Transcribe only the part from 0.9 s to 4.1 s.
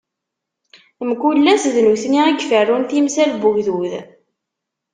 Mkul ass, d nutni i yeferrun timsal n ugdud.